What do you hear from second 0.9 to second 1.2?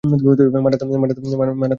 আবার